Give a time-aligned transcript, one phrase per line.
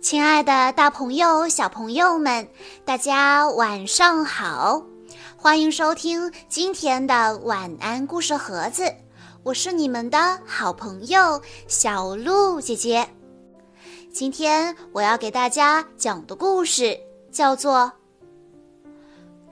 [0.00, 2.48] 亲爱的，大朋友、小朋友们，
[2.86, 4.82] 大家晚上好！
[5.36, 8.90] 欢迎收听今天的晚安故事盒子，
[9.42, 13.06] 我是你们的好朋友小鹿姐姐。
[14.10, 16.98] 今天我要给大家讲的故事
[17.30, 17.92] 叫做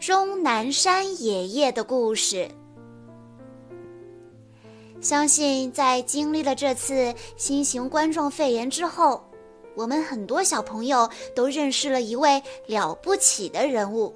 [0.07, 2.49] 《钟南山爷爷的故事》。
[5.03, 9.28] 相信在经历了这次新型冠状肺炎之后，
[9.79, 14.12] 我们很多小朋友都认识了一位了不起的人物，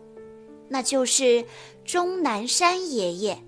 [0.68, 1.44] 那就是
[1.84, 3.38] 钟南山爷爷。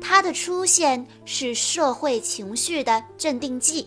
[0.00, 3.86] 他的出现是社会情绪的镇定剂，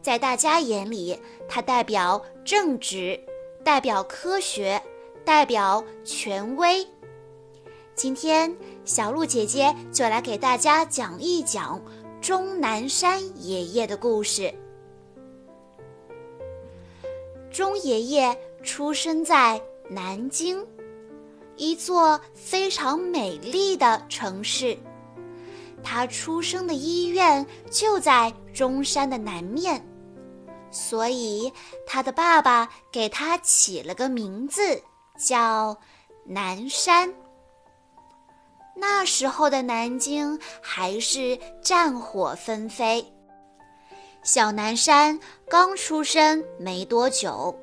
[0.00, 3.20] 在大家眼里，他代表正直，
[3.62, 4.82] 代表科学，
[5.26, 6.86] 代表权威。
[7.94, 8.56] 今天，
[8.86, 11.78] 小鹿姐姐就来给大家讲一讲
[12.22, 14.50] 钟南山爷爷的故事。
[17.54, 20.66] 钟爷爷出生在南京，
[21.54, 24.76] 一座非常美丽的城市。
[25.80, 29.80] 他出生的医院就在中山的南面，
[30.72, 31.52] 所以
[31.86, 34.82] 他的爸爸给他起了个名字，
[35.16, 35.78] 叫
[36.26, 37.08] 南山。
[38.74, 43.13] 那时候的南京还是战火纷飞。
[44.24, 47.54] 小南山刚出生没多久，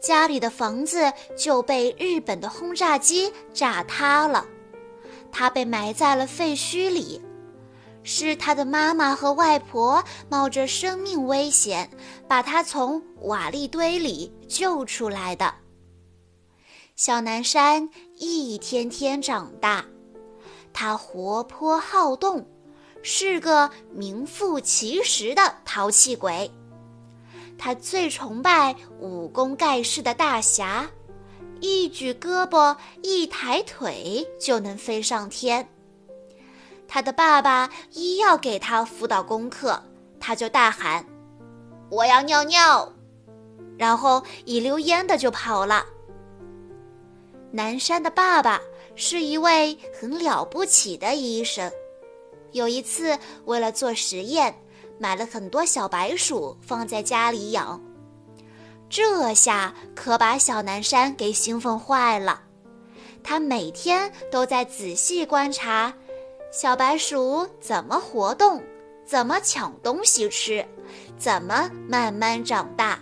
[0.00, 4.46] 家里的房子就被日本的轰炸机炸塌了，
[5.30, 7.20] 他被埋在了废墟里。
[8.02, 11.90] 是他的妈妈和外婆冒着生命危险，
[12.26, 15.52] 把他从瓦砾堆里救出来的。
[16.96, 19.84] 小南山一天天长大。
[20.72, 22.46] 他活泼好动，
[23.02, 26.50] 是个名副其实的淘气鬼。
[27.58, 30.88] 他最崇拜武功盖世的大侠，
[31.60, 35.68] 一举胳膊一抬腿就能飞上天。
[36.88, 39.82] 他的爸爸一要给他辅导功课，
[40.18, 41.04] 他就大喊
[41.90, 42.92] ：“我要尿尿！”
[43.78, 45.84] 然后一溜烟的就跑了。
[47.50, 48.60] 南山的爸爸。
[48.96, 51.72] 是一位很了不起的医生。
[52.52, 54.54] 有一次，为了做实验，
[54.98, 57.80] 买了很多小白鼠放在家里养。
[58.88, 62.42] 这下可把小南山给兴奋坏了。
[63.22, 65.94] 他每天都在仔细观察
[66.50, 68.62] 小白鼠怎么活动，
[69.04, 70.66] 怎么抢东西吃，
[71.16, 72.98] 怎么慢慢长大。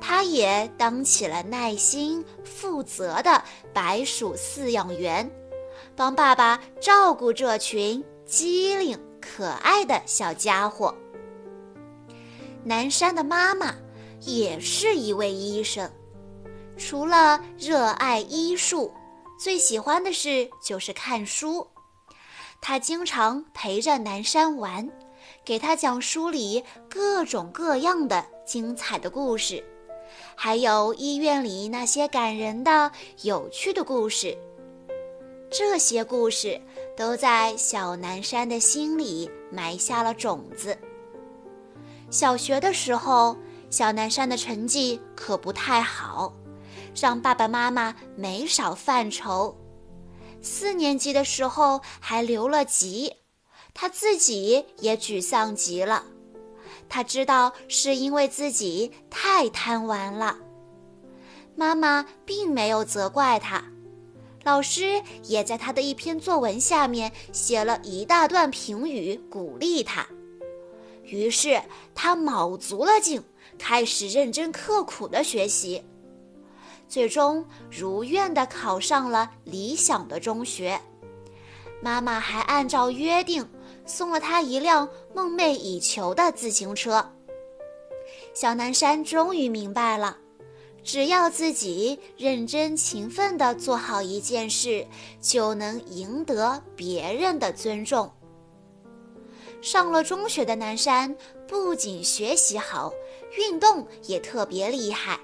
[0.00, 3.42] 他也当起了耐心负责的
[3.72, 5.30] 白鼠饲养员，
[5.98, 10.94] 帮爸爸照顾这群机灵可爱的小家伙。
[12.62, 13.74] 南山的妈妈
[14.20, 15.90] 也是一位医生，
[16.76, 18.94] 除了热爱医术，
[19.40, 21.66] 最喜欢的事就是看书。
[22.60, 24.88] 她经常陪着南山玩，
[25.44, 29.64] 给他讲书里各种各样的精彩的故事。
[30.36, 32.92] 还有医院里那些感人的、
[33.22, 34.38] 有趣的故事，
[35.50, 36.60] 这些故事
[36.96, 40.76] 都在小南山的心里埋下了种子。
[42.10, 43.36] 小学的时候，
[43.70, 46.32] 小南山的成绩可不太好，
[46.94, 49.56] 让爸爸妈妈没少犯愁。
[50.42, 53.12] 四年级的时候还留了级，
[53.72, 56.04] 他自己也沮丧极了。
[56.90, 60.38] 他知道是因为自己太贪玩了，
[61.56, 63.62] 妈妈并没有责怪他，
[64.44, 70.06] 老师也在他的一篇作文下面写了一大段评语鼓励他。
[71.04, 71.60] 于是
[71.94, 73.22] 他卯足了劲，
[73.58, 75.82] 开始认真刻苦的学习，
[76.88, 80.80] 最终如愿的考上了理想的中学。
[81.82, 83.48] 妈妈还按照约定。
[83.86, 87.10] 送了他一辆梦寐以求的自行车。
[88.34, 90.18] 小南山终于明白了，
[90.82, 94.86] 只要自己认真勤奋地做好一件事，
[95.20, 98.10] 就能赢得别人的尊重。
[99.60, 101.14] 上了中学的南山
[101.46, 102.92] 不仅学习好，
[103.36, 105.18] 运动也特别厉害，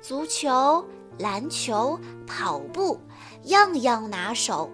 [0.00, 0.84] 足球、
[1.18, 2.98] 篮球、跑步，
[3.44, 4.70] 样样拿手，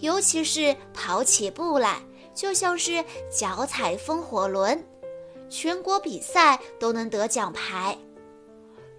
[0.00, 2.00] 尤其是跑起步来。
[2.34, 3.02] 就像是
[3.32, 4.86] 脚踩风火轮，
[5.48, 7.96] 全国比赛都能得奖牌。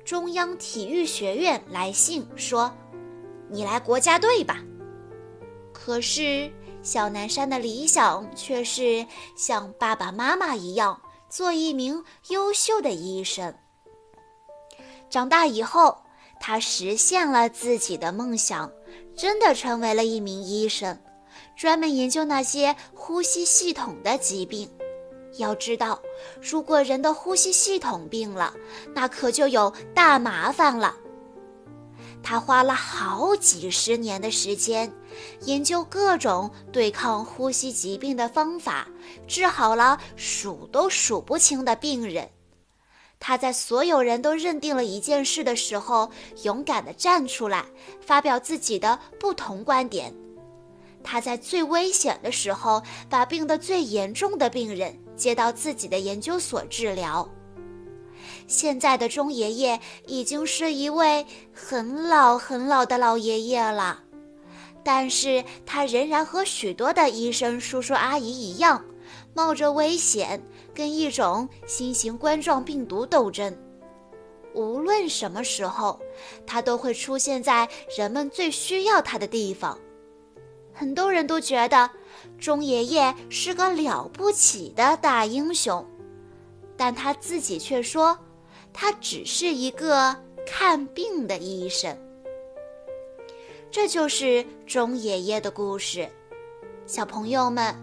[0.08, 2.74] 中央体育学院来信说
[3.52, 4.64] ：“你来国家队吧。”
[5.74, 6.50] 可是
[6.82, 9.06] 小南山的理想却是
[9.36, 13.54] 像爸爸妈妈一样做一名优秀的医生。
[15.10, 15.98] 长大以后，
[16.40, 18.72] 他实现了自己的梦想，
[19.14, 20.98] 真的成为了一名医生，
[21.58, 24.70] 专门研究那些呼吸系统的疾病。
[25.38, 26.02] 要知道，
[26.42, 28.54] 如果人的呼吸系统病了，
[28.94, 30.96] 那可就有大麻烦了。
[32.24, 34.92] 他花了好几十年的时间，
[35.42, 38.88] 研究各种对抗呼吸疾病的方法，
[39.28, 42.30] 治好了数都数不清的病人。
[43.20, 46.12] 他在所有人都认定了一件事的时候，
[46.44, 47.66] 勇敢地站出来，
[48.02, 50.14] 发表自己的不同观点。
[51.04, 57.28] 他在最危险的时候，把病得最严重的病人接到自己的研究所治疗。
[58.48, 64.02] 现在的钟爷爷已经是一位很老很老的老爷爷了，
[64.84, 68.86] 但是他仍然和许多的医生叔叔阿姨一样，
[69.34, 70.42] 冒着危险
[70.74, 73.54] 跟一种新型冠状病毒斗争。
[74.54, 76.00] 无论什么时候，
[76.46, 77.68] 他都会出现在
[77.98, 79.78] 人们最需要他的地方。
[80.74, 81.90] 很多人都觉得
[82.40, 85.86] 钟爷爷是个了不起的大英雄，
[86.76, 88.18] 但他自己却说。
[88.80, 91.98] 他只是一个看病的医生。
[93.72, 96.08] 这就是钟爷爷的故事。
[96.86, 97.76] 小朋友们，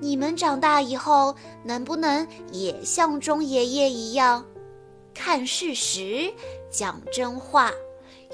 [0.00, 4.46] 你们长大以后能不能也像钟爷爷一样，
[5.12, 6.32] 看事实、
[6.70, 7.72] 讲真话，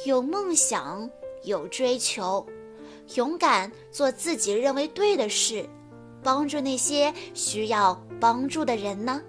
[0.04, 1.08] 有梦想、
[1.44, 2.46] 有追求，
[3.14, 5.68] 勇敢做自己认为对的事，
[6.22, 9.20] 帮助那些需要帮助的人呢？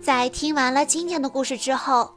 [0.00, 2.12] 在听完了今天的故事之后，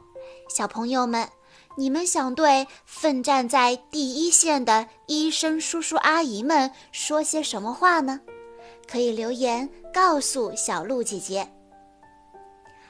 [0.48, 1.28] 小朋友们，
[1.76, 8.20] 你们想对奋战在第一线的医生叔叔阿姨们说些什么话呢？
[8.90, 11.48] 可以留言告诉小鹿姐姐。